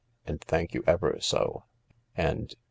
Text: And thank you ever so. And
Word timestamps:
And 0.25 0.41
thank 0.41 0.73
you 0.73 0.83
ever 0.87 1.19
so. 1.21 1.65
And 2.17 2.55